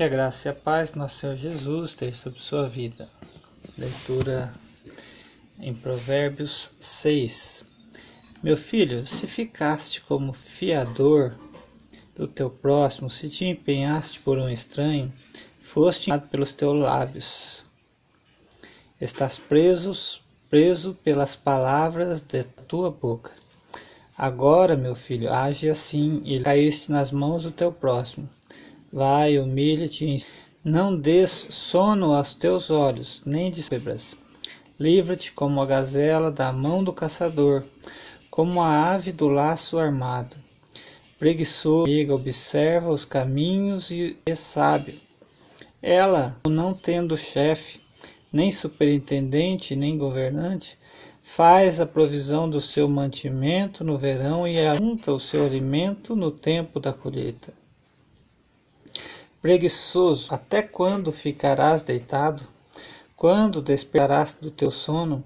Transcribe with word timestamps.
Que 0.00 0.04
a 0.04 0.08
graça 0.08 0.48
e 0.48 0.50
a 0.50 0.54
paz 0.54 0.92
do 0.92 0.98
nosso 0.98 1.18
Senhor 1.18 1.36
Jesus 1.36 1.90
esteja 1.90 2.16
sobre 2.16 2.40
sua 2.40 2.66
vida. 2.66 3.06
Leitura 3.76 4.50
em 5.58 5.74
Provérbios 5.74 6.72
6. 6.80 7.66
Meu 8.42 8.56
filho, 8.56 9.06
se 9.06 9.26
ficaste 9.26 10.00
como 10.00 10.32
fiador 10.32 11.36
do 12.16 12.26
teu 12.26 12.48
próximo, 12.48 13.10
se 13.10 13.28
te 13.28 13.44
empenhaste 13.44 14.20
por 14.20 14.38
um 14.38 14.48
estranho, 14.48 15.12
foste 15.60 16.10
pelos 16.30 16.54
teus 16.54 16.80
lábios. 16.80 17.66
Estás 18.98 19.38
preso, 19.38 20.22
preso 20.48 20.94
pelas 21.04 21.36
palavras 21.36 22.22
de 22.22 22.42
tua 22.66 22.90
boca. 22.90 23.32
Agora, 24.16 24.78
meu 24.78 24.96
filho, 24.96 25.30
age 25.30 25.68
assim 25.68 26.22
e 26.24 26.40
caíste 26.40 26.90
nas 26.90 27.12
mãos 27.12 27.42
do 27.42 27.50
teu 27.50 27.70
próximo 27.70 28.26
Vai, 28.92 29.38
humilha-te, 29.38 30.26
não 30.64 30.96
des 30.96 31.30
sono 31.30 32.12
aos 32.12 32.34
teus 32.34 32.70
olhos, 32.70 33.22
nem 33.24 33.48
desfebras. 33.48 34.16
Livra-te 34.80 35.32
como 35.32 35.60
a 35.62 35.66
gazela 35.66 36.28
da 36.28 36.52
mão 36.52 36.82
do 36.82 36.92
caçador, 36.92 37.64
como 38.28 38.60
a 38.60 38.92
ave 38.92 39.12
do 39.12 39.28
laço 39.28 39.78
armado. 39.78 40.34
Preguiçoso, 41.20 41.84
amiga, 41.84 42.14
observa 42.14 42.90
os 42.90 43.04
caminhos 43.04 43.92
e 43.92 44.18
é 44.26 44.34
sábio. 44.34 44.98
Ela, 45.80 46.36
não 46.48 46.74
tendo 46.74 47.16
chefe, 47.16 47.80
nem 48.32 48.50
superintendente, 48.50 49.76
nem 49.76 49.96
governante, 49.96 50.76
faz 51.22 51.78
a 51.78 51.86
provisão 51.86 52.50
do 52.50 52.60
seu 52.60 52.88
mantimento 52.88 53.84
no 53.84 53.96
verão 53.96 54.48
e 54.48 54.58
ajunta 54.66 55.12
o 55.12 55.20
seu 55.20 55.46
alimento 55.46 56.16
no 56.16 56.32
tempo 56.32 56.80
da 56.80 56.92
colheita. 56.92 57.59
Preguiçoso, 59.42 60.34
até 60.34 60.60
quando 60.60 61.10
ficarás 61.10 61.80
deitado? 61.80 62.46
Quando 63.16 63.62
despertarás 63.62 64.36
do 64.38 64.50
teu 64.50 64.70
sono? 64.70 65.24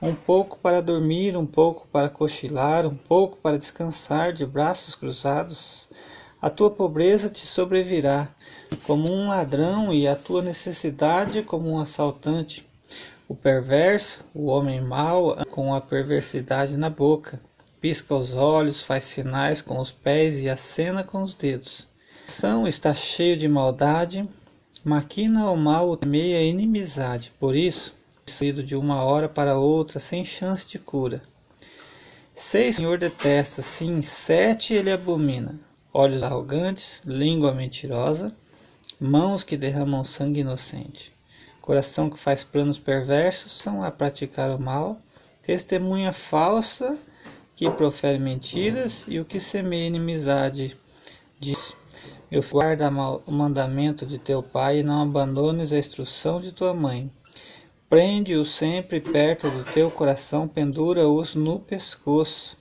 Um 0.00 0.14
pouco 0.14 0.56
para 0.56 0.80
dormir, 0.80 1.36
um 1.36 1.44
pouco 1.44 1.86
para 1.92 2.08
cochilar, 2.08 2.86
um 2.86 2.96
pouco 2.96 3.36
para 3.36 3.58
descansar 3.58 4.32
de 4.32 4.46
braços 4.46 4.94
cruzados? 4.94 5.90
A 6.40 6.48
tua 6.48 6.70
pobreza 6.70 7.28
te 7.28 7.46
sobrevirá 7.46 8.34
como 8.86 9.12
um 9.12 9.28
ladrão 9.28 9.92
e 9.92 10.08
a 10.08 10.16
tua 10.16 10.40
necessidade 10.40 11.42
como 11.42 11.68
um 11.68 11.78
assaltante. 11.78 12.66
O 13.28 13.34
perverso, 13.34 14.24
o 14.34 14.46
homem 14.46 14.80
mau, 14.80 15.36
com 15.50 15.74
a 15.74 15.82
perversidade 15.82 16.78
na 16.78 16.88
boca, 16.88 17.38
pisca 17.78 18.14
os 18.14 18.32
olhos, 18.32 18.80
faz 18.80 19.04
sinais 19.04 19.60
com 19.60 19.78
os 19.78 19.92
pés 19.92 20.36
e 20.36 20.48
acena 20.48 21.04
com 21.04 21.22
os 21.22 21.34
dedos 21.34 21.89
coração 22.30 22.68
está 22.68 22.94
cheio 22.94 23.36
de 23.36 23.48
maldade, 23.48 24.24
maquina 24.84 25.50
o 25.50 25.56
mal, 25.56 25.98
meia 26.06 26.38
a 26.38 26.42
inimizade. 26.42 27.32
Por 27.40 27.56
isso, 27.56 27.92
saído 28.24 28.62
de 28.62 28.76
uma 28.76 29.02
hora 29.02 29.28
para 29.28 29.58
outra, 29.58 29.98
sem 29.98 30.24
chance 30.24 30.64
de 30.64 30.78
cura. 30.78 31.20
Seis 32.32 32.76
o 32.76 32.78
Senhor 32.78 32.98
detesta, 32.98 33.62
sim, 33.62 34.00
sete 34.00 34.74
ele 34.74 34.92
abomina. 34.92 35.58
Olhos 35.92 36.22
arrogantes, 36.22 37.02
língua 37.04 37.52
mentirosa, 37.52 38.32
mãos 39.00 39.42
que 39.42 39.56
derramam 39.56 40.04
sangue 40.04 40.38
inocente, 40.38 41.12
coração 41.60 42.08
que 42.08 42.16
faz 42.16 42.44
planos 42.44 42.78
perversos, 42.78 43.54
são 43.60 43.82
a 43.82 43.90
praticar 43.90 44.52
o 44.52 44.60
mal, 44.60 44.96
testemunha 45.42 46.12
falsa 46.12 46.96
que 47.56 47.68
profere 47.68 48.20
mentiras 48.20 49.04
e 49.08 49.18
o 49.18 49.24
que 49.24 49.40
semeia 49.40 49.88
inimizade 49.88 50.78
diz 51.40 51.74
meu 52.30 52.44
guarda 52.48 52.88
o 53.26 53.32
mandamento 53.32 54.06
de 54.06 54.16
teu 54.16 54.40
pai 54.40 54.78
e 54.78 54.82
não 54.84 55.02
abandones 55.02 55.72
a 55.72 55.78
instrução 55.78 56.40
de 56.40 56.52
tua 56.52 56.72
mãe. 56.72 57.10
Prende-os 57.88 58.52
sempre 58.52 59.00
perto 59.00 59.50
do 59.50 59.64
teu 59.64 59.90
coração, 59.90 60.46
pendura-os 60.46 61.34
no 61.34 61.58
pescoço. 61.58 62.56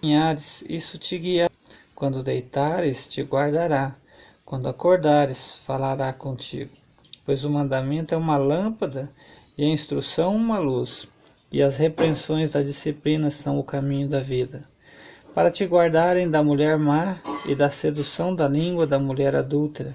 Caminhares, 0.00 0.62
isso 0.68 0.98
te 0.98 1.18
guiará. 1.18 1.50
Quando 1.96 2.22
deitares, 2.22 3.08
te 3.08 3.22
guardará. 3.22 3.96
Quando 4.44 4.68
acordares, 4.68 5.56
falará 5.64 6.12
contigo. 6.12 6.70
Pois 7.26 7.42
o 7.42 7.50
mandamento 7.50 8.14
é 8.14 8.16
uma 8.16 8.36
lâmpada 8.36 9.10
e 9.56 9.64
a 9.64 9.68
instrução 9.68 10.36
uma 10.36 10.60
luz, 10.60 11.08
e 11.50 11.60
as 11.60 11.76
repreensões 11.76 12.50
da 12.50 12.62
disciplina 12.62 13.32
são 13.32 13.58
o 13.58 13.64
caminho 13.64 14.08
da 14.08 14.20
vida 14.20 14.64
para 15.38 15.52
te 15.52 15.64
guardarem 15.64 16.28
da 16.28 16.42
mulher 16.42 16.76
má 16.76 17.16
e 17.46 17.54
da 17.54 17.70
sedução 17.70 18.34
da 18.34 18.48
língua 18.48 18.88
da 18.88 18.98
mulher 18.98 19.36
adúltera. 19.36 19.94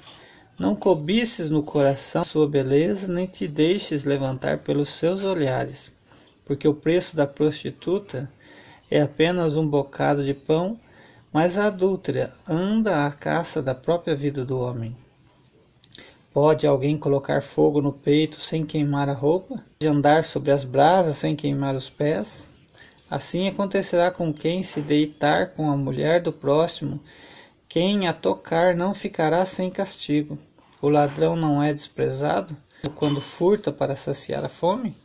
Não 0.57 0.73
cobices 0.73 1.49
no 1.49 1.61
coração 1.61 2.23
sua 2.23 2.47
beleza, 2.47 3.11
nem 3.11 3.27
te 3.27 3.45
deixes 3.45 4.05
levantar 4.05 4.59
pelos 4.59 4.87
seus 4.87 5.21
olhares, 5.21 5.91
porque 6.45 6.65
o 6.65 6.73
preço 6.73 7.17
da 7.17 7.27
prostituta 7.27 8.31
é 8.89 9.01
apenas 9.01 9.57
um 9.57 9.67
bocado 9.67 10.23
de 10.23 10.33
pão, 10.33 10.79
mas 11.29 11.57
a 11.57 11.65
adúltera 11.65 12.31
anda 12.47 13.05
à 13.05 13.11
caça 13.11 13.61
da 13.61 13.75
própria 13.75 14.15
vida 14.15 14.45
do 14.45 14.57
homem. 14.57 14.95
Pode 16.31 16.65
alguém 16.65 16.97
colocar 16.97 17.43
fogo 17.43 17.81
no 17.81 17.91
peito 17.91 18.39
sem 18.39 18.65
queimar 18.65 19.09
a 19.09 19.13
roupa? 19.13 19.61
De 19.77 19.87
andar 19.87 20.23
sobre 20.23 20.53
as 20.53 20.63
brasas 20.63 21.17
sem 21.17 21.35
queimar 21.35 21.75
os 21.75 21.89
pés? 21.89 22.47
Assim 23.13 23.47
acontecerá 23.47 24.09
com 24.09 24.33
quem 24.33 24.63
se 24.63 24.81
deitar 24.81 25.49
com 25.49 25.69
a 25.69 25.77
mulher 25.77 26.19
do 26.19 26.33
próximo, 26.33 26.99
quem 27.69 28.07
a 28.07 28.11
tocar 28.11 28.75
não 28.75 28.91
ficará 28.91 29.45
sem 29.45 29.69
castigo. 29.69 30.35
O 30.81 30.89
ladrão 30.89 31.35
não 31.35 31.61
é 31.61 31.71
desprezado 31.71 32.57
quando 32.95 33.21
furta 33.21 33.71
para 33.71 33.95
saciar 33.95 34.43
a 34.43 34.49
fome? 34.49 34.97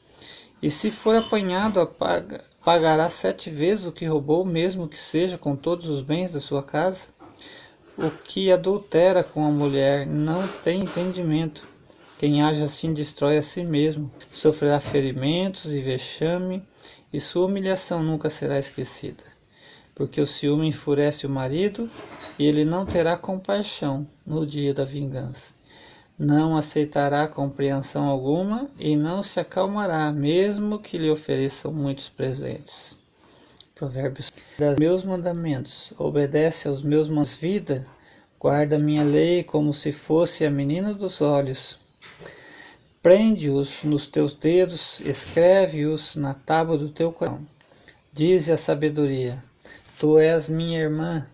E 0.63 0.71
se 0.71 0.91
for 0.91 1.17
apanhado, 1.17 1.81
apaga, 1.81 2.43
pagará 2.65 3.11
sete 3.11 3.51
vezes 3.51 3.85
o 3.85 3.93
que 3.93 4.07
roubou, 4.07 4.43
mesmo 4.43 4.89
que 4.89 4.99
seja 4.99 5.37
com 5.37 5.55
todos 5.55 5.87
os 5.91 6.01
bens 6.01 6.33
da 6.33 6.41
sua 6.41 6.63
casa? 6.63 7.09
O 7.99 8.11
que 8.11 8.51
adultera 8.51 9.23
com 9.23 9.45
a 9.45 9.51
mulher 9.51 10.07
não 10.07 10.49
tem 10.65 10.81
entendimento. 10.81 11.69
Quem 12.19 12.43
age 12.43 12.63
assim 12.63 12.95
destrói 12.95 13.37
a 13.37 13.43
si 13.43 13.65
mesmo, 13.65 14.11
sofrerá 14.31 14.81
ferimentos 14.81 15.67
e 15.67 15.81
vexame 15.83 16.67
e 17.13 17.21
sua 17.21 17.47
humilhação 17.47 18.03
nunca 18.03 18.29
será 18.29 18.59
esquecida, 18.59 19.25
porque 19.95 20.21
o 20.21 20.27
ciúme 20.27 20.69
enfurece 20.69 21.27
o 21.27 21.31
marido 21.31 21.89
e 22.39 22.47
ele 22.47 22.65
não 22.65 22.85
terá 22.85 23.17
compaixão 23.17 24.07
no 24.27 24.47
dia 24.47 24.75
da 24.75 24.85
vingança. 24.85 25.53
Não 26.19 26.57
aceitará 26.57 27.29
compreensão 27.29 28.05
alguma 28.05 28.69
e 28.79 28.97
não 28.97 29.23
se 29.23 29.39
acalmará, 29.39 30.11
mesmo 30.11 30.81
que 30.81 30.99
lhe 30.99 31.11
ofereçam 31.11 31.73
muitos 31.73 32.09
presentes. 32.09 32.97
Provérbios: 33.75 34.33
Das 34.59 34.79
meus 34.79 35.05
mandamentos, 35.05 35.93
obedece 35.97 36.67
aos 36.67 36.83
meus 36.83 37.09
mandamentos, 37.09 37.35
vida, 37.35 37.87
guarda 38.39 38.79
minha 38.79 39.05
lei 39.05 39.45
como 39.45 39.73
se 39.73 39.93
fosse 39.93 40.45
a 40.45 40.51
menina 40.51 40.93
dos 40.93 41.21
olhos 41.21 41.79
Prende-os 43.09 43.85
nos 43.85 44.07
teus 44.07 44.35
dedos, 44.35 45.01
escreve-os 45.01 46.15
na 46.15 46.35
tábua 46.35 46.77
do 46.77 46.91
teu 46.91 47.11
coração. 47.11 47.41
Dize 48.13 48.53
a 48.53 48.57
sabedoria: 48.59 49.43
Tu 49.99 50.19
és 50.19 50.51
minha 50.51 50.79
irmã, 50.79 51.25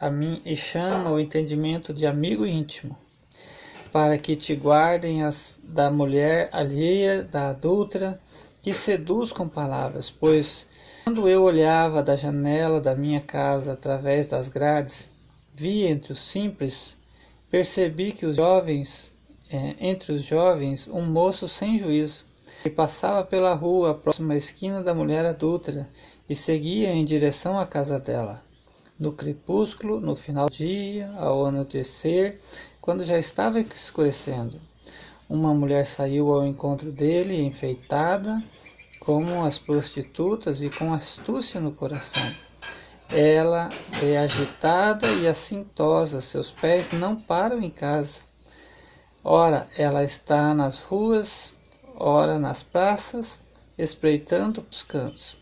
a 0.00 0.08
mim 0.08 0.40
e 0.46 0.56
chama 0.56 1.10
o 1.10 1.20
entendimento 1.20 1.92
de 1.92 2.06
amigo 2.06 2.46
íntimo, 2.46 2.96
para 3.92 4.16
que 4.16 4.34
te 4.34 4.54
guardem 4.54 5.22
as 5.24 5.58
da 5.62 5.90
mulher 5.90 6.48
alheia, 6.52 7.22
da 7.22 7.50
adulta, 7.50 8.18
que 8.62 8.72
seduz 8.72 9.30
com 9.30 9.46
palavras, 9.46 10.08
pois 10.08 10.66
quando 11.04 11.28
eu 11.28 11.42
olhava 11.42 12.02
da 12.02 12.16
janela 12.16 12.80
da 12.80 12.94
minha 12.94 13.20
casa 13.20 13.74
através 13.74 14.26
das 14.26 14.48
grades, 14.48 15.10
vi 15.54 15.84
entre 15.84 16.14
os 16.14 16.18
simples, 16.18 16.96
percebi 17.50 18.10
que 18.10 18.24
os 18.24 18.36
jovens 18.36 19.17
é, 19.50 19.74
entre 19.78 20.12
os 20.12 20.22
jovens 20.22 20.88
um 20.88 21.02
moço 21.02 21.48
sem 21.48 21.78
juízo, 21.78 22.24
que 22.62 22.70
passava 22.70 23.24
pela 23.24 23.54
rua 23.54 23.94
próxima 23.94 24.34
à 24.34 24.36
esquina 24.36 24.82
da 24.82 24.94
mulher 24.94 25.24
adúltera 25.24 25.88
e 26.28 26.34
seguia 26.34 26.92
em 26.92 27.04
direção 27.04 27.58
à 27.58 27.66
casa 27.66 27.98
dela. 27.98 28.42
No 28.98 29.12
crepúsculo, 29.12 30.00
no 30.00 30.14
final 30.14 30.48
do 30.48 30.56
dia, 30.56 31.10
ao 31.16 31.46
anoitecer, 31.46 32.40
quando 32.80 33.04
já 33.04 33.18
estava 33.18 33.60
escurecendo, 33.60 34.60
uma 35.28 35.54
mulher 35.54 35.86
saiu 35.86 36.32
ao 36.32 36.46
encontro 36.46 36.90
dele, 36.90 37.40
enfeitada 37.42 38.42
como 38.98 39.44
as 39.44 39.58
prostitutas 39.58 40.62
e 40.62 40.70
com 40.70 40.92
astúcia 40.92 41.60
no 41.60 41.72
coração. 41.72 42.34
Ela 43.10 43.68
é 44.02 44.18
agitada 44.18 45.06
e 45.06 45.26
assintosa, 45.26 46.20
seus 46.20 46.50
pés 46.50 46.92
não 46.92 47.16
param 47.16 47.62
em 47.62 47.70
casa. 47.70 48.27
Ora 49.30 49.68
ela 49.76 50.02
está 50.02 50.54
nas 50.54 50.78
ruas, 50.78 51.52
ora 51.94 52.38
nas 52.38 52.62
praças, 52.62 53.40
espreitando 53.76 54.64
os 54.70 54.82
cantos. 54.82 55.36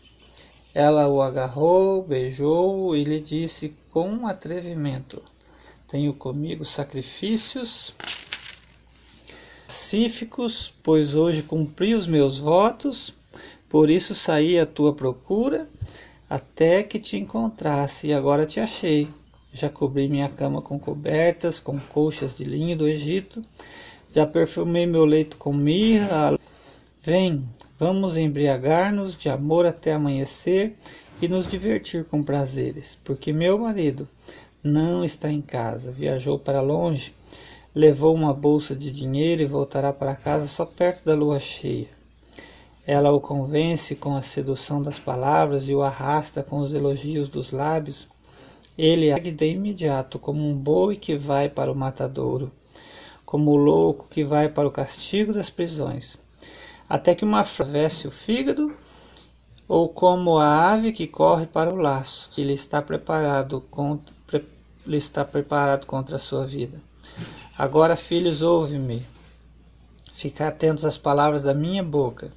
Ela 0.73 1.07
o 1.07 1.21
agarrou, 1.21 2.03
beijou 2.03 2.97
e 2.97 3.05
lhe 3.05 3.21
disse 3.21 3.73
com 3.89 4.27
atrevimento: 4.27 5.23
Tenho 5.87 6.13
comigo 6.13 6.65
sacrifícios 6.65 7.95
pacíficos, 9.65 10.73
pois 10.83 11.15
hoje 11.15 11.43
cumpri 11.43 11.95
os 11.95 12.07
meus 12.07 12.39
votos, 12.39 13.13
por 13.69 13.89
isso 13.89 14.13
saí 14.13 14.59
à 14.59 14.65
tua 14.65 14.93
procura, 14.93 15.65
até 16.29 16.83
que 16.83 16.99
te 16.99 17.15
encontrasse, 17.15 18.07
e 18.07 18.13
agora 18.13 18.45
te 18.45 18.59
achei. 18.59 19.07
Já 19.53 19.69
cobri 19.69 20.07
minha 20.07 20.29
cama 20.29 20.61
com 20.61 20.77
cobertas, 20.77 21.59
com 21.59 21.79
colchas 21.79 22.35
de 22.35 22.43
linho 22.43 22.77
do 22.77 22.87
Egito, 22.87 23.43
já 24.13 24.25
perfumei 24.25 24.85
meu 24.85 25.05
leito 25.05 25.37
com 25.37 25.53
mirra. 25.53 26.37
Vem, 27.01 27.47
vamos 27.77 28.17
embriagar-nos 28.17 29.15
de 29.15 29.29
amor 29.29 29.65
até 29.65 29.93
amanhecer 29.93 30.75
e 31.21 31.27
nos 31.27 31.47
divertir 31.47 32.05
com 32.05 32.21
prazeres, 32.21 32.97
porque 33.03 33.33
meu 33.33 33.57
marido 33.57 34.07
não 34.63 35.03
está 35.03 35.31
em 35.31 35.41
casa, 35.41 35.91
viajou 35.91 36.37
para 36.37 36.61
longe, 36.61 37.13
levou 37.73 38.13
uma 38.13 38.33
bolsa 38.33 38.75
de 38.75 38.91
dinheiro 38.91 39.41
e 39.41 39.45
voltará 39.45 39.93
para 39.93 40.15
casa 40.15 40.47
só 40.47 40.65
perto 40.65 41.05
da 41.05 41.15
lua 41.15 41.39
cheia. 41.39 41.87
Ela 42.85 43.11
o 43.11 43.19
convence 43.19 43.95
com 43.95 44.15
a 44.15 44.21
sedução 44.21 44.81
das 44.81 44.97
palavras 44.97 45.67
e 45.67 45.75
o 45.75 45.81
arrasta 45.81 46.41
com 46.41 46.59
os 46.59 46.71
elogios 46.71 47.27
dos 47.27 47.51
lábios. 47.51 48.07
Ele 48.77 49.11
age 49.11 49.31
de 49.31 49.47
imediato 49.53 50.19
como 50.19 50.47
um 50.47 50.55
boi 50.55 50.95
que 50.95 51.17
vai 51.17 51.49
para 51.49 51.71
o 51.71 51.75
matadouro, 51.75 52.51
como 53.25 53.51
o 53.51 53.57
louco 53.57 54.07
que 54.09 54.23
vai 54.23 54.47
para 54.49 54.67
o 54.67 54.71
castigo 54.71 55.33
das 55.33 55.49
prisões, 55.49 56.17
até 56.87 57.15
que 57.15 57.25
uma 57.25 57.41
atravesse 57.41 58.07
o 58.07 58.11
fígado, 58.11 58.71
ou 59.67 59.89
como 59.89 60.37
a 60.37 60.71
ave 60.71 60.91
que 60.91 61.07
corre 61.07 61.45
para 61.45 61.73
o 61.73 61.75
laço, 61.75 62.29
que 62.31 62.43
lhe 62.43 62.53
está 62.53 62.81
preparado 62.81 63.61
contra, 63.69 64.15
pre, 64.25 64.45
lhe 64.85 64.97
está 64.97 65.25
preparado 65.25 65.85
contra 65.85 66.15
a 66.15 66.19
sua 66.19 66.45
vida. 66.45 66.79
Agora, 67.57 67.95
filhos, 67.95 68.41
ouve-me. 68.41 69.03
Fica 70.13 70.47
atentos 70.47 70.85
às 70.85 70.97
palavras 70.97 71.41
da 71.41 71.53
minha 71.53 71.83
boca. 71.83 72.31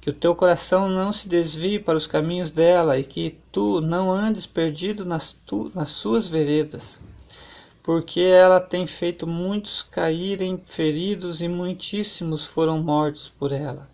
Que 0.00 0.10
o 0.10 0.14
teu 0.14 0.34
coração 0.34 0.88
não 0.88 1.12
se 1.12 1.28
desvie 1.28 1.78
para 1.78 1.98
os 1.98 2.06
caminhos 2.06 2.50
dela 2.50 2.98
e 2.98 3.04
que 3.04 3.38
tu 3.52 3.80
não 3.80 4.10
andes 4.10 4.46
perdido 4.46 5.04
nas, 5.04 5.32
tu, 5.46 5.70
nas 5.74 5.90
suas 5.90 6.26
veredas. 6.26 6.98
Porque 7.82 8.20
ela 8.20 8.60
tem 8.60 8.86
feito 8.86 9.26
muitos 9.26 9.82
caírem 9.82 10.56
feridos 10.64 11.40
e 11.42 11.48
muitíssimos 11.48 12.46
foram 12.46 12.82
mortos 12.82 13.28
por 13.38 13.52
ela. 13.52 13.90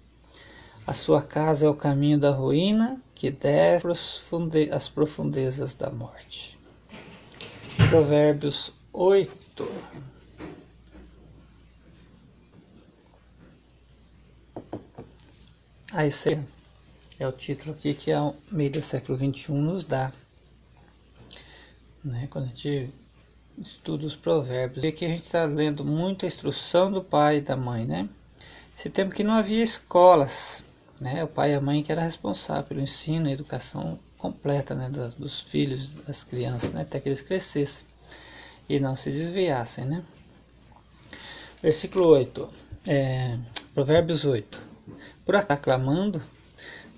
A 0.87 0.94
sua 0.94 1.20
casa 1.20 1.67
é 1.67 1.69
o 1.69 1.75
caminho 1.75 2.19
da 2.19 2.31
ruína 2.31 3.00
que 3.12 3.31
desce 3.31 3.85
às 4.70 4.88
profundezas 4.88 5.75
da 5.75 5.91
morte. 5.91 6.56
Provérbios 7.88 8.73
8. 8.93 9.69
A 15.97 16.05
esse 16.05 16.39
é 17.19 17.27
o 17.27 17.33
título 17.33 17.73
aqui 17.73 17.95
que 17.95 18.13
a 18.13 18.31
meio 18.53 18.71
do 18.71 18.83
século 18.83 19.17
XXI 19.17 19.53
nos 19.53 19.83
dá. 19.83 20.13
Né? 22.05 22.29
Quando 22.29 22.45
a 22.45 22.49
gente 22.49 22.93
estuda 23.57 24.05
os 24.05 24.15
provérbios, 24.15 24.85
e 24.85 24.89
aqui 24.89 25.07
a 25.07 25.09
gente 25.09 25.25
está 25.25 25.47
lendo 25.47 25.87
muita 25.87 26.27
instrução 26.27 26.93
do 26.93 27.03
pai 27.03 27.39
e 27.39 27.41
da 27.41 27.57
mãe, 27.57 27.87
né? 27.87 28.07
Esse 28.77 28.91
tempo 28.91 29.15
que 29.15 29.25
não 29.25 29.33
havia 29.33 29.65
escolas, 29.65 30.65
né? 31.01 31.25
O 31.25 31.29
pai 31.29 31.53
e 31.53 31.55
a 31.55 31.63
mãe 31.63 31.83
que 31.83 31.91
era 31.91 32.03
responsável 32.03 32.65
pelo 32.65 32.83
ensino 32.83 33.27
e 33.31 33.33
educação 33.33 33.99
completa, 34.19 34.75
né? 34.75 34.91
Dos 34.91 35.41
filhos, 35.41 35.95
das 36.07 36.23
crianças, 36.23 36.73
né? 36.73 36.83
Até 36.83 37.01
que 37.01 37.09
eles 37.09 37.23
crescessem 37.23 37.87
e 38.69 38.79
não 38.79 38.95
se 38.97 39.11
desviassem, 39.11 39.87
né? 39.87 40.05
Versículo 41.63 42.09
8, 42.09 42.51
é, 42.87 43.39
Provérbios 43.73 44.27
8 44.27 44.66
por 45.26 45.34
acaso 45.34 45.61
clamando? 45.61 46.23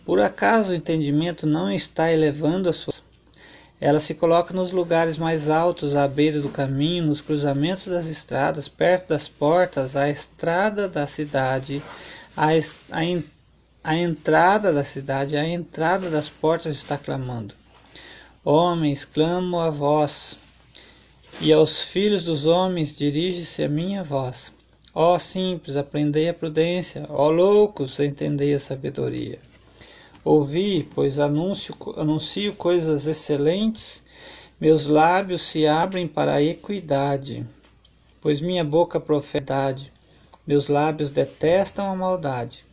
Por 0.04 0.20
acaso 0.20 0.70
o 0.70 0.74
entendimento 0.74 1.46
não 1.46 1.72
está 1.72 2.12
elevando 2.12 2.68
a 2.68 2.72
sua. 2.72 2.92
Ela 3.80 3.98
se 4.00 4.14
coloca 4.14 4.52
nos 4.52 4.70
lugares 4.70 5.16
mais 5.16 5.48
altos, 5.48 5.94
à 5.96 6.06
beira 6.06 6.40
do 6.40 6.50
caminho, 6.50 7.06
nos 7.06 7.22
cruzamentos 7.22 7.86
das 7.86 8.06
estradas, 8.06 8.68
perto 8.68 9.08
das 9.08 9.28
portas, 9.28 9.96
à 9.96 10.10
estrada 10.10 10.88
da 10.88 11.06
cidade, 11.06 11.82
à, 12.36 12.48
à, 12.48 13.00
à 13.82 13.96
entrada 13.96 14.72
da 14.72 14.84
cidade, 14.84 15.36
à 15.36 15.48
entrada 15.48 16.10
das 16.10 16.28
portas 16.28 16.74
está 16.74 16.98
clamando. 16.98 17.54
Homens, 18.44 19.04
clamo 19.04 19.58
a 19.58 19.70
vós, 19.70 20.36
e 21.40 21.52
aos 21.52 21.84
filhos 21.84 22.24
dos 22.24 22.44
homens 22.44 22.94
dirige-se 22.94 23.62
a 23.62 23.68
minha 23.68 24.02
voz. 24.02 24.57
Ó 24.94 25.18
simples, 25.18 25.76
aprendei 25.76 26.30
a 26.30 26.34
prudência, 26.34 27.06
ó 27.10 27.28
loucos, 27.28 27.98
entendei 28.00 28.54
a 28.54 28.58
sabedoria. 28.58 29.38
Ouvi, 30.24 30.88
pois 30.94 31.18
anuncio, 31.18 31.74
anuncio 31.96 32.54
coisas 32.54 33.06
excelentes, 33.06 34.02
meus 34.58 34.86
lábios 34.86 35.42
se 35.42 35.66
abrem 35.66 36.08
para 36.08 36.34
a 36.34 36.42
equidade, 36.42 37.46
pois 38.20 38.40
minha 38.40 38.64
boca 38.64 38.98
profetade, 38.98 39.92
meus 40.46 40.68
lábios 40.68 41.10
detestam 41.10 41.90
a 41.90 41.94
maldade. 41.94 42.64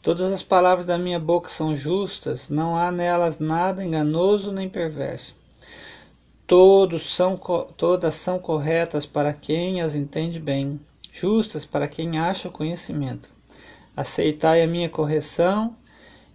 Todas 0.00 0.32
as 0.32 0.42
palavras 0.42 0.86
da 0.86 0.96
minha 0.96 1.20
boca 1.20 1.50
são 1.50 1.76
justas, 1.76 2.48
não 2.48 2.76
há 2.76 2.90
nelas 2.90 3.38
nada 3.38 3.84
enganoso 3.84 4.50
nem 4.52 4.70
perverso. 4.70 5.36
Todos 6.46 7.14
são, 7.14 7.36
todas 7.76 8.14
são 8.14 8.38
corretas 8.38 9.04
para 9.04 9.34
quem 9.34 9.82
as 9.82 9.94
entende 9.94 10.40
bem 10.40 10.80
justas 11.12 11.64
para 11.64 11.88
quem 11.88 12.18
acha 12.18 12.48
o 12.48 12.52
conhecimento. 12.52 13.30
Aceitai 13.96 14.62
a 14.62 14.66
minha 14.66 14.88
correção 14.88 15.76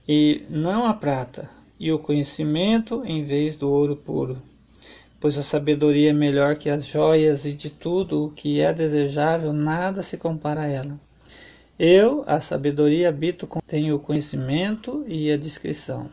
e 0.08 0.44
não 0.50 0.86
a 0.86 0.94
prata, 0.94 1.50
e 1.80 1.92
o 1.92 2.00
conhecimento 2.00 3.04
em 3.06 3.24
vez 3.24 3.58
do 3.58 3.70
ouro 3.70 3.96
puro. 3.96 4.42
Pois 5.20 5.38
a 5.38 5.44
sabedoria 5.44 6.10
é 6.10 6.14
melhor 6.14 6.56
que 6.56 6.70
as 6.70 6.86
joias, 6.86 7.46
e 7.46 7.54
de 7.54 7.70
tudo 7.70 8.26
o 8.26 8.32
que 8.32 8.60
é 8.60 8.74
desejável 8.74 9.54
nada 9.54 10.02
se 10.02 10.18
compara 10.18 10.62
a 10.62 10.68
ela. 10.68 11.00
Eu, 11.80 12.24
a 12.28 12.40
sabedoria, 12.40 13.10
habito, 13.10 13.48
tenho 13.66 13.96
o 13.96 14.00
conhecimento 14.00 15.04
e 15.08 15.32
a 15.32 15.38
discrição. 15.38 16.10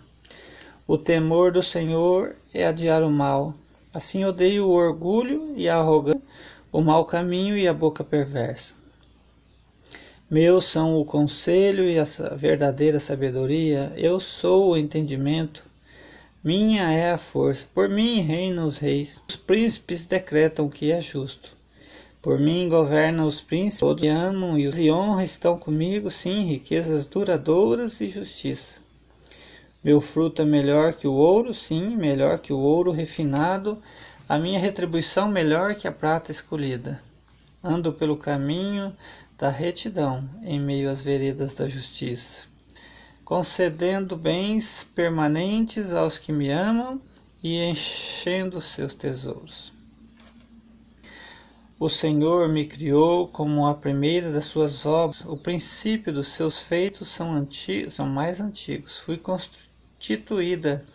O 0.86 0.96
temor 0.96 1.52
do 1.52 1.62
Senhor 1.62 2.34
é 2.54 2.66
adiar 2.66 3.02
o 3.02 3.10
mal. 3.10 3.54
Assim 3.92 4.24
odeio 4.24 4.66
o 4.66 4.72
orgulho 4.72 5.52
e 5.56 5.68
a 5.68 5.76
arrogância 5.76 6.19
o 6.72 6.80
mau 6.80 7.04
caminho 7.04 7.56
e 7.56 7.66
a 7.66 7.74
boca 7.74 8.04
perversa. 8.04 8.76
Meus 10.30 10.64
são 10.64 10.96
o 10.96 11.04
conselho 11.04 11.84
e 11.84 11.98
a 11.98 12.04
verdadeira 12.36 13.00
sabedoria, 13.00 13.92
eu 13.96 14.20
sou 14.20 14.70
o 14.70 14.76
entendimento, 14.76 15.64
minha 16.42 16.90
é 16.90 17.12
a 17.12 17.18
força. 17.18 17.66
Por 17.74 17.86
mim 17.86 18.22
reinam 18.22 18.66
os 18.66 18.78
reis, 18.78 19.20
os 19.28 19.36
príncipes 19.36 20.06
decretam 20.06 20.64
o 20.64 20.70
que 20.70 20.90
é 20.90 20.98
justo. 20.98 21.54
Por 22.22 22.38
mim 22.38 22.66
governam 22.66 23.26
os 23.26 23.42
príncipes, 23.42 23.80
todos 23.80 24.08
amam 24.08 24.58
e 24.58 24.66
os 24.66 24.78
e 24.78 24.90
honra 24.90 25.22
estão 25.22 25.58
comigo, 25.58 26.10
sim, 26.10 26.44
riquezas 26.44 27.06
duradouras 27.06 28.00
e 28.00 28.08
justiça. 28.08 28.78
Meu 29.84 30.00
fruto 30.00 30.40
é 30.40 30.44
melhor 30.46 30.94
que 30.94 31.06
o 31.06 31.12
ouro, 31.12 31.52
sim, 31.52 31.96
melhor 31.96 32.38
que 32.38 32.54
o 32.54 32.58
ouro 32.58 32.90
refinado, 32.90 33.78
a 34.30 34.38
minha 34.38 34.60
retribuição 34.60 35.28
melhor 35.28 35.74
que 35.74 35.88
a 35.88 35.92
prata 35.92 36.30
escolhida. 36.30 37.02
Ando 37.60 37.92
pelo 37.92 38.16
caminho 38.16 38.96
da 39.36 39.48
retidão 39.50 40.30
em 40.44 40.60
meio 40.60 40.88
às 40.88 41.02
veredas 41.02 41.52
da 41.54 41.66
justiça, 41.66 42.42
concedendo 43.24 44.16
bens 44.16 44.86
permanentes 44.94 45.90
aos 45.90 46.16
que 46.16 46.32
me 46.32 46.48
amam 46.48 47.02
e 47.42 47.60
enchendo 47.60 48.60
seus 48.60 48.94
tesouros. 48.94 49.72
O 51.76 51.88
Senhor 51.88 52.48
me 52.48 52.66
criou 52.66 53.26
como 53.26 53.66
a 53.66 53.74
primeira 53.74 54.30
das 54.30 54.44
suas 54.44 54.86
obras, 54.86 55.24
o 55.26 55.36
princípio 55.36 56.12
dos 56.12 56.28
seus 56.28 56.60
feitos 56.60 57.08
são, 57.08 57.32
antigos, 57.32 57.94
são 57.94 58.06
mais 58.06 58.38
antigos. 58.38 59.00
Fui 59.00 59.18
constituída 59.18 60.86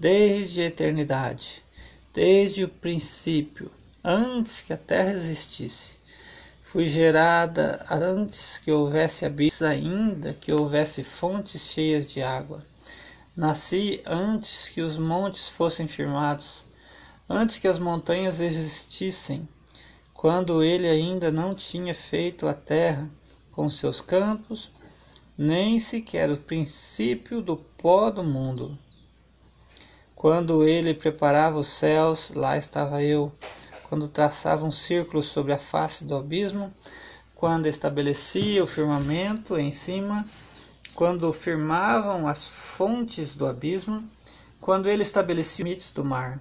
desde 0.00 0.62
a 0.62 0.64
eternidade 0.64 1.67
desde 2.12 2.64
o 2.64 2.68
princípio, 2.68 3.70
antes 4.02 4.60
que 4.60 4.72
a 4.72 4.76
terra 4.76 5.10
existisse. 5.10 5.98
Fui 6.62 6.88
gerada 6.88 7.86
antes 7.90 8.58
que 8.58 8.70
houvesse 8.70 9.24
abismos, 9.24 9.62
ainda 9.62 10.34
que 10.34 10.52
houvesse 10.52 11.02
fontes 11.02 11.62
cheias 11.62 12.10
de 12.10 12.22
água. 12.22 12.62
Nasci 13.36 14.02
antes 14.04 14.68
que 14.68 14.80
os 14.80 14.96
montes 14.96 15.48
fossem 15.48 15.86
firmados, 15.86 16.66
antes 17.28 17.58
que 17.58 17.68
as 17.68 17.78
montanhas 17.78 18.40
existissem, 18.40 19.48
quando 20.12 20.62
ele 20.62 20.88
ainda 20.88 21.30
não 21.30 21.54
tinha 21.54 21.94
feito 21.94 22.46
a 22.46 22.52
terra 22.52 23.08
com 23.52 23.70
seus 23.70 24.00
campos, 24.00 24.70
nem 25.36 25.78
sequer 25.78 26.30
o 26.30 26.36
princípio 26.36 27.40
do 27.40 27.56
pó 27.56 28.10
do 28.10 28.24
mundo. 28.24 28.76
Quando 30.18 30.64
ele 30.64 30.94
preparava 30.94 31.60
os 31.60 31.68
céus, 31.68 32.32
lá 32.34 32.58
estava 32.58 33.00
eu. 33.00 33.32
Quando 33.88 34.08
traçava 34.08 34.64
um 34.64 34.70
círculo 34.70 35.22
sobre 35.22 35.52
a 35.52 35.58
face 35.60 36.04
do 36.04 36.16
abismo, 36.16 36.74
quando 37.36 37.66
estabelecia 37.66 38.64
o 38.64 38.66
firmamento 38.66 39.56
em 39.56 39.70
cima, 39.70 40.26
quando 40.92 41.32
firmavam 41.32 42.26
as 42.26 42.44
fontes 42.44 43.36
do 43.36 43.46
abismo, 43.46 44.02
quando 44.60 44.88
ele 44.88 45.02
estabelecia 45.02 45.64
os 45.64 45.68
limites 45.68 45.90
do 45.92 46.04
mar, 46.04 46.40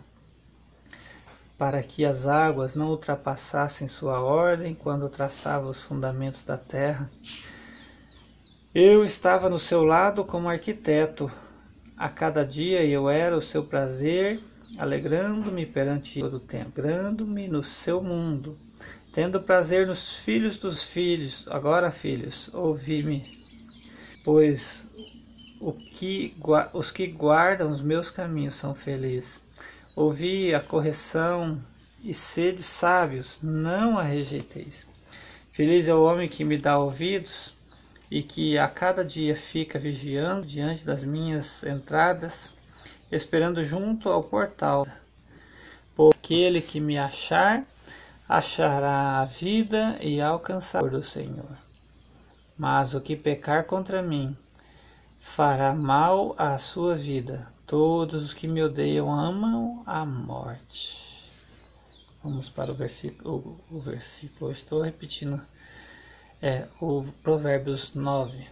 para 1.55 1.84
que 1.84 2.03
as 2.03 2.25
águas 2.25 2.74
não 2.74 2.88
ultrapassassem 2.88 3.88
sua 3.88 4.19
ordem 4.22 4.74
quando 4.74 5.07
traçava 5.07 5.67
os 5.67 5.84
fundamentos 5.84 6.43
da 6.43 6.57
terra. 6.57 7.07
Eu 8.74 9.05
estava 9.05 9.48
no 9.51 9.60
seu 9.60 9.84
lado 9.84 10.25
como 10.25 10.50
arquiteto. 10.50 11.31
A 11.98 12.10
cada 12.10 12.46
dia 12.46 12.86
eu 12.86 13.10
era 13.10 13.36
o 13.36 13.42
seu 13.42 13.63
prazer, 13.63 14.39
alegrando-me 14.77 15.66
perante 15.66 16.20
todo 16.20 16.38
o 16.38 16.39
tempo, 16.39 16.80
alegrando-me 16.80 17.48
no 17.48 17.63
seu 17.63 18.04
mundo 18.04 18.58
tendo 19.18 19.42
prazer 19.42 19.88
nos 19.88 20.18
filhos 20.18 20.60
dos 20.60 20.84
filhos. 20.84 21.44
Agora, 21.50 21.89
filhos, 21.89 22.51
ouvi-me, 22.54 23.44
pois 24.24 24.86
o 25.60 25.74
que, 25.74 26.36
os 26.72 26.92
que 26.92 27.08
guardam 27.08 27.72
os 27.72 27.82
meus 27.82 28.12
caminhos 28.12 28.54
são 28.54 28.75
felizes. 28.75 29.42
Ouvi 29.96 30.54
a 30.54 30.60
correção 30.60 31.60
e 32.04 32.13
sede 32.13 32.62
sábios, 32.62 33.39
não 33.42 33.98
a 33.98 34.04
rejeiteis. 34.04 34.86
Feliz 35.51 35.88
é 35.88 35.96
o 35.96 36.04
homem 36.04 36.30
que 36.30 36.44
me 36.44 36.56
dá 36.56 36.77
ouvidos 36.77 37.57
e 38.10 38.24
que 38.24 38.58
a 38.58 38.68
cada 38.68 39.04
dia 39.04 39.36
fica 39.36 39.78
vigiando 39.78 40.46
diante 40.46 40.86
das 40.86 41.04
minhas 41.04 41.64
entradas, 41.64 42.54
esperando 43.12 43.64
junto 43.64 44.10
ao 44.10 44.24
portal. 44.24 44.88
Por 45.96 46.14
aquele 46.14 46.62
que 46.62 46.80
me 46.80 46.98
achar, 46.98 47.66
achará 48.28 49.20
a 49.20 49.26
vida 49.26 49.98
e 50.02 50.22
alcançará 50.22 50.96
o 50.96 51.04
Senhor. 51.04 51.58
Mas 52.58 52.94
o 52.94 53.02
que 53.02 53.16
pecar 53.16 53.66
contra 53.66 54.02
mim 54.02 54.36
fará 55.20 55.74
mal 55.74 56.34
à 56.38 56.58
sua 56.58 56.96
vida. 56.96 57.48
Todos 57.66 58.24
os 58.24 58.34
que 58.34 58.48
me 58.48 58.64
odeiam 58.64 59.12
amam 59.12 59.84
a 59.86 60.06
morte. 60.06 61.08
Vamos 62.24 62.50
para 62.50 62.72
o 62.72 62.76
versículo. 62.76 63.60
O, 63.70 63.80
versículo, 63.80 64.52
estou 64.52 64.82
repetindo. 64.82 65.42
É 66.41 66.67
o 66.79 67.03
Provérbios 67.24 67.94
9. 67.94 68.48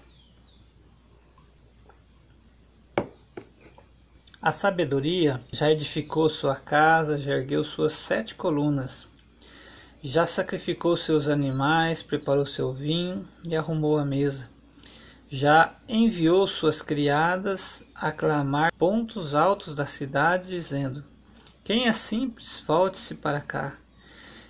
A 4.42 4.52
sabedoria 4.52 5.42
já 5.52 5.72
edificou 5.72 6.30
sua 6.30 6.56
casa, 6.56 7.18
já 7.18 7.32
ergueu 7.32 7.64
suas 7.64 7.94
sete 7.94 8.36
colunas 8.36 9.08
já 10.08 10.28
sacrificou 10.28 10.96
seus 10.96 11.28
animais, 11.28 12.04
preparou 12.04 12.46
seu 12.46 12.72
vinho 12.72 13.28
e 13.44 13.56
arrumou 13.56 13.98
a 13.98 14.06
mesa. 14.06 14.48
Já 15.28 15.76
enviou 15.90 16.46
suas 16.46 16.84
criadas 16.84 17.88
a 17.96 18.12
clamar 18.12 18.72
pontos 18.78 19.34
altos 19.34 19.74
da 19.74 19.88
cidade, 19.88 20.46
dizendo: 20.46 21.04
Quem 21.64 21.88
é 21.88 21.94
simples, 21.94 22.62
volte-se 22.68 23.16
para 23.16 23.42
cá. 23.42 23.76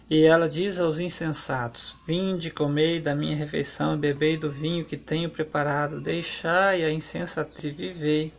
E 0.10 0.24
ela 0.24 0.48
diz 0.48 0.80
aos 0.80 1.00
insensatos: 1.00 1.96
Vinde, 2.06 2.52
comei 2.52 3.00
da 3.00 3.16
minha 3.16 3.36
refeição 3.36 3.96
e 3.96 3.98
bebei 3.98 4.38
do 4.38 4.52
vinho 4.52 4.86
que 4.86 4.98
tenho 4.98 5.30
preparado, 5.30 6.00
deixai 6.00 6.84
a 6.84 6.92
insensatez 6.92 7.76
vivei. 7.76 8.34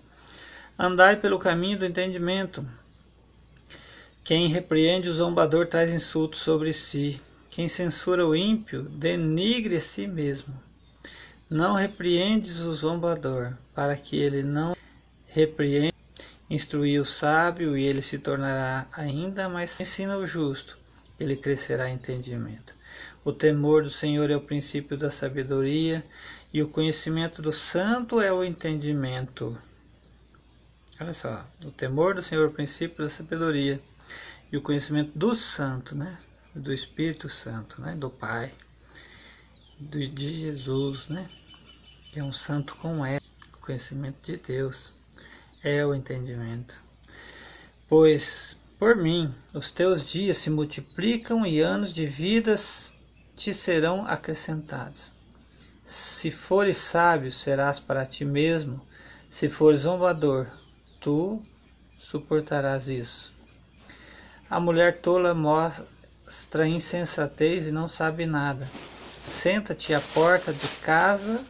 Andai 0.79 1.17
pelo 1.17 1.39
caminho 1.39 1.79
do 1.79 1.87
entendimento, 1.87 2.65
quem 4.27 4.49
repreende 4.49 5.09
o 5.09 5.13
zombador 5.13 5.69
traz 5.69 5.95
insultos 5.95 6.41
sobre 6.41 6.73
si. 6.73 7.21
Quem 7.49 7.69
censura 7.69 8.27
o 8.27 8.35
ímpio 8.35 8.83
denigre 8.83 9.77
a 9.77 9.81
si 9.81 10.09
mesmo. 10.09 10.53
Não 11.49 11.75
repreendes 11.75 12.59
o 12.59 12.75
zombador, 12.75 13.57
para 13.73 13.97
que 13.97 14.17
ele 14.17 14.43
não 14.43 14.77
repreenda. 15.29 15.95
Instruir 16.51 17.01
o 17.01 17.05
sábio 17.05 17.79
e 17.79 17.85
ele 17.85 18.03
se 18.03 18.19
tornará 18.19 18.89
ainda 18.91 19.49
mais. 19.49 19.81
Ensina 19.81 20.19
o 20.19 20.27
justo, 20.27 20.77
ele 21.19 21.37
crescerá 21.37 21.91
entendimento. 21.91 22.75
O 23.25 23.33
temor 23.33 23.83
do 23.83 23.91
Senhor 23.91 24.31
é 24.31 24.37
o 24.37 24.41
princípio 24.41 24.97
da 24.97 25.11
sabedoria, 25.11 26.05
e 26.53 26.63
o 26.63 26.69
conhecimento 26.69 27.43
do 27.43 27.53
santo 27.53 28.21
é 28.21 28.33
o 28.33 28.45
entendimento. 28.45 29.59
Olha 31.01 31.13
só, 31.13 31.47
o 31.65 31.71
temor 31.71 32.15
do 32.15 32.23
Senhor 32.23 32.45
é 32.45 32.49
o 32.49 32.53
princípio 32.53 33.05
da 33.05 33.11
sabedoria 33.11 33.81
e 34.51 34.57
o 34.57 34.63
conhecimento 34.63 35.19
do 35.19 35.35
Santo, 35.35 35.95
né? 35.95 36.19
Do 36.55 36.73
Espírito 36.73 37.29
Santo, 37.29 37.83
né? 37.83 37.95
Do 37.95 38.09
Pai, 38.09 38.55
de 39.79 40.41
Jesus, 40.41 41.09
né? 41.09 41.29
Que 42.13 42.21
é 42.21 42.25
um 42.25 42.33
santo 42.33 42.77
com 42.77 43.05
é 43.05 43.19
o 43.53 43.59
conhecimento 43.59 44.17
de 44.23 44.39
Deus 44.39 44.95
é 45.63 45.85
o 45.85 45.95
entendimento. 45.95 46.81
Pois 47.89 48.57
por 48.79 48.97
mim 48.97 49.35
os 49.55 49.71
teus 49.71 50.05
dias 50.05 50.37
se 50.39 50.51
multiplicam 50.51 51.47
e 51.47 51.61
anos 51.61 51.93
de 51.93 52.07
vidas 52.07 52.95
te 53.35 53.53
serão 53.53 54.05
acrescentados. 54.07 55.11
Se 55.85 56.31
fores 56.31 56.77
sábio, 56.79 57.31
serás 57.31 57.79
para 57.79 58.05
ti 58.05 58.25
mesmo, 58.25 58.81
se 59.31 59.49
fores 59.49 59.83
zombador, 59.83 60.51
tu 61.01 61.43
suportarás 61.99 62.89
isso. 62.89 63.33
A 64.51 64.59
mulher 64.59 65.01
tola 65.01 65.35
mostra 65.35 66.67
insensatez 66.67 67.67
e 67.67 67.73
não 67.73 67.87
sabe 67.87 68.27
nada. 68.27 68.69
Senta-te 69.29 69.93
à 69.95 70.01
porta 70.01 70.53
de 70.53 70.69
casa 70.83 71.45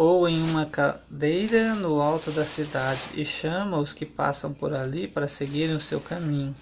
ou 0.00 0.28
em 0.28 0.40
uma 0.40 0.64
cadeira 0.64 1.74
no 1.74 2.00
alto 2.00 2.30
da 2.30 2.44
cidade 2.44 3.00
e 3.14 3.24
chama 3.24 3.78
os 3.78 3.92
que 3.92 4.06
passam 4.06 4.54
por 4.54 4.72
ali 4.72 5.08
para 5.08 5.26
seguirem 5.26 5.74
o 5.74 5.80
seu 5.80 6.00
caminho. 6.00 6.54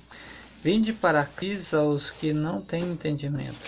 Vinde 0.62 0.95
para 0.95 1.23
Cristo 1.23 1.76
aos 1.76 2.11
que 2.11 2.33
não 2.33 2.62
têm 2.62 2.83
entendimento. 2.85 3.61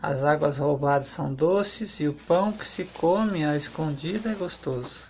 As 0.00 0.22
águas 0.22 0.56
roubadas 0.56 1.08
são 1.08 1.34
doces 1.34 2.00
e 2.00 2.08
o 2.08 2.14
pão 2.14 2.50
que 2.50 2.66
se 2.66 2.84
come 2.84 3.44
à 3.44 3.54
escondida 3.54 4.30
é 4.30 4.34
gostoso. 4.34 5.04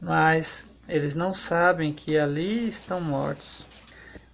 Mas 0.00 0.66
eles 0.88 1.16
não 1.16 1.34
sabem 1.34 1.92
que 1.92 2.16
ali 2.16 2.68
estão 2.68 3.00
mortos 3.00 3.66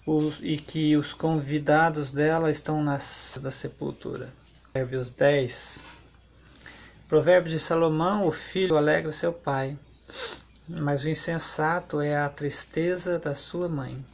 os, 0.06 0.40
e 0.42 0.58
que 0.58 0.94
os 0.94 1.14
convidados 1.14 2.10
dela 2.10 2.50
estão 2.50 2.84
nas 2.84 3.40
da 3.42 3.50
sepultura. 3.50 4.28
Provérbios 4.74 5.08
10. 5.08 5.93
Provérbio 7.14 7.48
de 7.48 7.60
Salomão: 7.60 8.26
O 8.26 8.32
filho 8.32 8.76
alegra 8.76 9.08
seu 9.12 9.32
pai, 9.32 9.78
mas 10.68 11.04
o 11.04 11.08
insensato 11.08 12.00
é 12.00 12.16
a 12.16 12.28
tristeza 12.28 13.20
da 13.20 13.36
sua 13.36 13.68
mãe. 13.68 14.04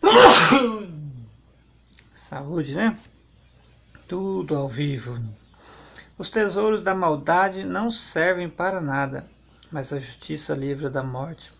Saúde, 2.14 2.76
né? 2.76 2.96
Tudo 4.06 4.54
ao 4.54 4.68
vivo. 4.68 5.20
Os 6.16 6.30
tesouros 6.30 6.82
da 6.82 6.94
maldade 6.94 7.64
não 7.64 7.90
servem 7.90 8.48
para 8.48 8.80
nada, 8.80 9.28
mas 9.72 9.92
a 9.92 9.98
justiça 9.98 10.54
livra 10.54 10.88
da 10.88 11.02
morte. 11.02 11.52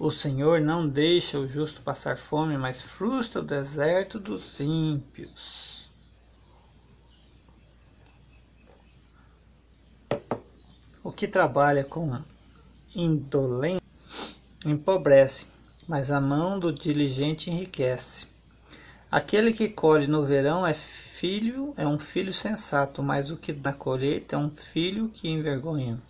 O 0.00 0.10
Senhor 0.10 0.60
não 0.60 0.88
deixa 0.88 1.38
o 1.38 1.46
justo 1.46 1.80
passar 1.80 2.16
fome, 2.16 2.58
mas 2.58 2.82
frustra 2.82 3.40
o 3.40 3.44
deserto 3.44 4.18
dos 4.18 4.58
ímpios. 4.58 5.73
O 11.04 11.12
que 11.12 11.28
trabalha 11.28 11.84
com 11.84 12.18
indolência 12.96 13.82
empobrece, 14.64 15.48
mas 15.86 16.10
a 16.10 16.18
mão 16.18 16.58
do 16.58 16.72
diligente 16.72 17.50
enriquece. 17.50 18.26
Aquele 19.10 19.52
que 19.52 19.68
colhe 19.68 20.06
no 20.06 20.24
verão 20.24 20.66
é 20.66 20.72
filho, 20.72 21.74
é 21.76 21.86
um 21.86 21.98
filho 21.98 22.32
sensato, 22.32 23.02
mas 23.02 23.30
o 23.30 23.36
que 23.36 23.52
na 23.52 23.74
colheita 23.74 24.36
é 24.36 24.38
um 24.38 24.48
filho 24.48 25.10
que 25.10 25.28
envergonha. 25.28 26.00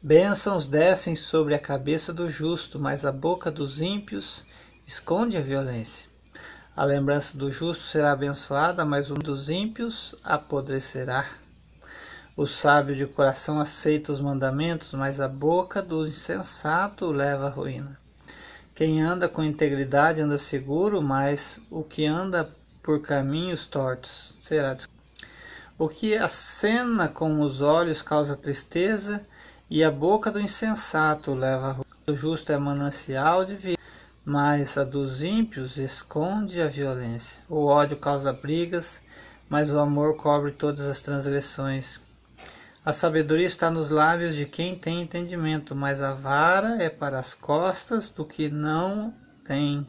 Bênçãos 0.00 0.66
descem 0.66 1.14
sobre 1.14 1.54
a 1.54 1.58
cabeça 1.58 2.10
do 2.10 2.30
justo, 2.30 2.80
mas 2.80 3.04
a 3.04 3.12
boca 3.12 3.50
dos 3.50 3.82
ímpios 3.82 4.46
esconde 4.86 5.36
a 5.36 5.42
violência. 5.42 6.08
A 6.74 6.84
lembrança 6.84 7.36
do 7.36 7.52
justo 7.52 7.84
será 7.84 8.12
abençoada, 8.12 8.82
mas 8.82 9.10
o 9.10 9.14
dos 9.14 9.50
ímpios 9.50 10.14
apodrecerá. 10.24 11.41
O 12.34 12.46
sábio 12.46 12.96
de 12.96 13.06
coração 13.06 13.60
aceita 13.60 14.10
os 14.10 14.18
mandamentos, 14.18 14.94
mas 14.94 15.20
a 15.20 15.28
boca 15.28 15.82
do 15.82 16.06
insensato 16.06 17.12
leva 17.12 17.48
à 17.48 17.50
ruína. 17.50 18.00
Quem 18.74 19.02
anda 19.02 19.28
com 19.28 19.44
integridade 19.44 20.22
anda 20.22 20.38
seguro, 20.38 21.02
mas 21.02 21.60
o 21.70 21.84
que 21.84 22.06
anda 22.06 22.50
por 22.82 23.02
caminhos 23.02 23.66
tortos 23.66 24.38
será 24.40 24.74
O 25.78 25.90
que 25.90 26.16
acena 26.16 27.06
com 27.06 27.42
os 27.42 27.60
olhos 27.60 28.00
causa 28.00 28.34
tristeza, 28.34 29.26
e 29.68 29.84
a 29.84 29.90
boca 29.90 30.30
do 30.30 30.40
insensato 30.40 31.34
leva 31.34 31.66
a 31.66 31.72
ruína. 31.72 31.96
O 32.06 32.16
justo 32.16 32.50
é 32.50 32.56
manancial 32.56 33.44
de 33.44 33.56
vida, 33.56 33.78
mas 34.24 34.78
a 34.78 34.84
dos 34.84 35.22
ímpios 35.22 35.76
esconde 35.76 36.62
a 36.62 36.66
violência. 36.66 37.36
O 37.46 37.66
ódio 37.66 37.98
causa 37.98 38.32
brigas, 38.32 39.02
mas 39.50 39.70
o 39.70 39.78
amor 39.78 40.16
cobre 40.16 40.50
todas 40.50 40.86
as 40.86 41.02
transgressões. 41.02 42.00
A 42.84 42.92
sabedoria 42.92 43.46
está 43.46 43.70
nos 43.70 43.90
lábios 43.90 44.34
de 44.34 44.44
quem 44.44 44.76
tem 44.76 45.02
entendimento, 45.02 45.72
mas 45.72 46.02
a 46.02 46.14
vara 46.14 46.82
é 46.82 46.90
para 46.90 47.16
as 47.16 47.32
costas 47.32 48.08
do 48.08 48.24
que 48.24 48.48
não 48.48 49.14
tem. 49.44 49.86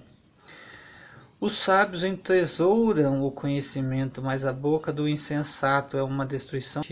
Os 1.41 1.53
sábios 1.53 2.03
entesouram 2.03 3.23
o 3.23 3.31
conhecimento, 3.31 4.21
mas 4.21 4.45
a 4.45 4.53
boca 4.53 4.93
do 4.93 5.09
insensato 5.09 5.97
é 5.97 6.03
uma 6.03 6.23
destruição. 6.23 6.83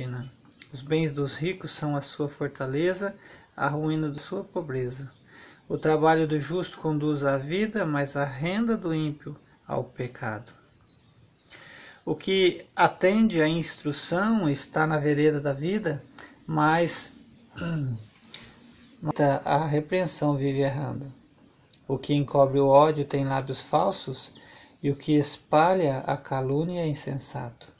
Os 0.74 0.82
bens 0.82 1.14
dos 1.14 1.36
ricos 1.36 1.70
são 1.70 1.96
a 1.96 2.02
sua 2.02 2.28
fortaleza, 2.28 3.14
a 3.56 3.68
ruína 3.68 4.10
da 4.10 4.18
sua 4.18 4.44
pobreza. 4.44 5.08
O 5.70 5.78
trabalho 5.78 6.28
do 6.28 6.40
justo 6.40 6.80
conduz 6.80 7.24
à 7.24 7.38
vida, 7.38 7.86
mas 7.86 8.16
a 8.16 8.26
renda 8.26 8.76
do 8.76 8.92
ímpio 8.92 9.38
ao 9.68 9.84
pecado. 9.84 10.61
O 12.04 12.16
que 12.16 12.66
atende 12.76 13.42
à 13.42 13.48
instrução 13.48 14.50
está 14.50 14.88
na 14.88 14.98
vereda 14.98 15.40
da 15.40 15.54
vida, 15.54 16.04
mas 16.48 17.14
a 19.46 19.66
repreensão 19.66 20.36
vive 20.36 20.62
errando. 20.62 21.14
O 21.88 22.00
que 22.00 22.16
encobre 22.16 22.60
o 22.60 22.68
ódio 22.68 23.06
tem 23.06 23.24
lábios 23.24 23.62
falsos, 23.62 24.40
e 24.82 24.90
o 24.90 24.96
que 24.96 25.14
espalha 25.14 26.00
a 26.08 26.18
calúnia 26.18 26.82
é 26.82 26.88
insensato. 26.88 27.72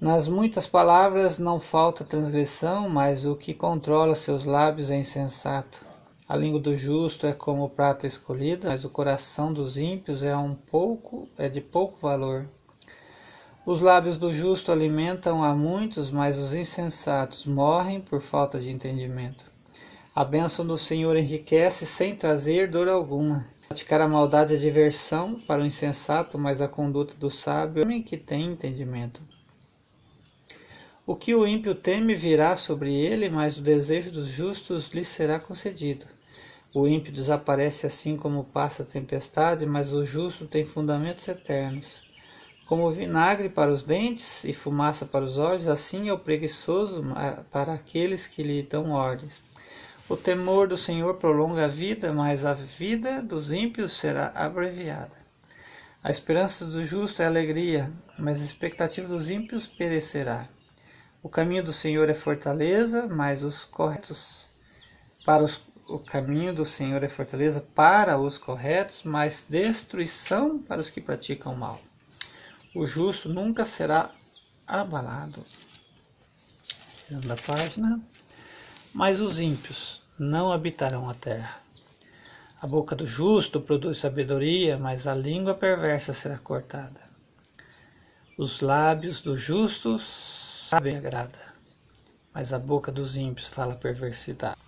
Nas 0.00 0.28
muitas 0.28 0.66
palavras 0.66 1.38
não 1.38 1.58
falta 1.58 2.04
transgressão, 2.04 2.88
mas 2.88 3.24
o 3.24 3.34
que 3.34 3.52
controla 3.52 4.14
seus 4.14 4.44
lábios 4.44 4.90
é 4.90 4.96
insensato. 4.96 5.84
A 6.28 6.36
língua 6.36 6.60
do 6.60 6.76
justo 6.76 7.26
é 7.26 7.32
como 7.32 7.70
prata 7.70 8.06
escolhida, 8.06 8.68
mas 8.68 8.84
o 8.84 8.90
coração 8.90 9.52
dos 9.52 9.76
ímpios 9.76 10.22
é 10.22 10.36
um 10.36 10.54
pouco 10.54 11.28
é 11.36 11.48
de 11.48 11.60
pouco 11.60 11.96
valor. 11.98 12.48
Os 13.66 13.80
lábios 13.80 14.16
do 14.16 14.32
justo 14.32 14.70
alimentam 14.70 15.42
a 15.42 15.52
muitos, 15.52 16.08
mas 16.08 16.38
os 16.38 16.54
insensatos 16.54 17.44
morrem 17.46 18.00
por 18.00 18.20
falta 18.20 18.60
de 18.60 18.70
entendimento. 18.70 19.44
A 20.14 20.24
bênção 20.24 20.64
do 20.64 20.78
Senhor 20.78 21.16
enriquece 21.16 21.84
sem 21.84 22.14
trazer 22.14 22.70
dor 22.70 22.86
alguma. 22.86 23.48
Praticar 23.66 24.00
a 24.00 24.06
maldade 24.06 24.54
é 24.54 24.56
diversão 24.56 25.40
para 25.48 25.60
o 25.62 25.66
insensato, 25.66 26.38
mas 26.38 26.60
a 26.60 26.68
conduta 26.68 27.16
do 27.16 27.28
sábio 27.28 27.82
é 27.82 27.84
homem 27.84 28.04
que 28.04 28.16
tem 28.16 28.44
entendimento. 28.44 29.20
O 31.04 31.16
que 31.16 31.34
o 31.34 31.44
ímpio 31.44 31.74
teme 31.74 32.14
virá 32.14 32.54
sobre 32.54 32.94
ele, 32.94 33.28
mas 33.28 33.58
o 33.58 33.62
desejo 33.62 34.12
dos 34.12 34.28
justos 34.28 34.90
lhe 34.90 35.04
será 35.04 35.40
concedido. 35.40 36.06
O 36.72 36.86
ímpio 36.86 37.12
desaparece 37.12 37.84
assim 37.84 38.16
como 38.16 38.44
passa 38.44 38.84
a 38.84 38.86
tempestade, 38.86 39.66
mas 39.66 39.92
o 39.92 40.06
justo 40.06 40.46
tem 40.46 40.62
fundamentos 40.62 41.26
eternos. 41.26 42.05
Como 42.66 42.90
vinagre 42.90 43.48
para 43.48 43.72
os 43.72 43.84
dentes 43.84 44.42
e 44.42 44.52
fumaça 44.52 45.06
para 45.06 45.24
os 45.24 45.38
olhos, 45.38 45.68
assim 45.68 46.08
é 46.08 46.12
o 46.12 46.18
preguiçoso 46.18 47.02
para 47.48 47.72
aqueles 47.72 48.26
que 48.26 48.42
lhe 48.42 48.62
dão 48.64 48.90
ordens. 48.90 49.40
O 50.08 50.16
temor 50.16 50.66
do 50.66 50.76
Senhor 50.76 51.14
prolonga 51.14 51.64
a 51.64 51.68
vida, 51.68 52.12
mas 52.12 52.44
a 52.44 52.54
vida 52.54 53.22
dos 53.22 53.52
ímpios 53.52 53.92
será 53.92 54.32
abreviada. 54.34 55.16
A 56.02 56.10
esperança 56.10 56.64
do 56.64 56.84
justo 56.84 57.22
é 57.22 57.26
alegria, 57.26 57.92
mas 58.18 58.40
a 58.40 58.44
expectativa 58.44 59.06
dos 59.06 59.30
ímpios 59.30 59.68
perecerá. 59.68 60.48
O 61.22 61.28
caminho 61.28 61.62
do 61.62 61.72
Senhor 61.72 62.10
é 62.10 62.14
fortaleza, 62.14 63.06
mas 63.06 63.44
os 63.44 63.64
corretos 63.64 64.46
para 65.24 65.42
os 65.42 65.68
o 65.88 66.00
caminho 66.00 66.52
do 66.52 66.64
Senhor 66.64 67.04
é 67.04 67.08
fortaleza 67.08 67.60
para 67.60 68.18
os 68.18 68.36
corretos, 68.36 69.04
mas 69.04 69.46
destruição 69.48 70.58
para 70.58 70.80
os 70.80 70.90
que 70.90 71.00
praticam 71.00 71.54
mal. 71.54 71.80
O 72.76 72.86
justo 72.86 73.30
nunca 73.30 73.64
será 73.64 74.10
abalado. 74.66 75.42
Tirando 77.06 77.30
a 77.30 77.36
página. 77.36 77.98
Mas 78.92 79.18
os 79.18 79.40
ímpios 79.40 80.02
não 80.18 80.52
habitarão 80.52 81.08
a 81.08 81.14
terra. 81.14 81.58
A 82.60 82.66
boca 82.66 82.94
do 82.94 83.06
justo 83.06 83.62
produz 83.62 83.96
sabedoria, 83.96 84.76
mas 84.76 85.06
a 85.06 85.14
língua 85.14 85.54
perversa 85.54 86.12
será 86.12 86.36
cortada. 86.36 87.00
Os 88.36 88.60
lábios 88.60 89.22
do 89.22 89.38
justo 89.38 89.98
sabem 89.98 90.98
agrada, 90.98 91.40
mas 92.34 92.52
a 92.52 92.58
boca 92.58 92.92
dos 92.92 93.16
ímpios 93.16 93.48
fala 93.48 93.74
perversidade. 93.74 94.60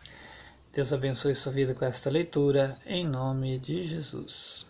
Deus 0.72 0.94
abençoe 0.94 1.34
sua 1.34 1.52
vida 1.52 1.74
com 1.74 1.84
esta 1.84 2.08
leitura, 2.08 2.78
em 2.86 3.06
nome 3.06 3.58
de 3.58 3.86
Jesus. 3.86 4.67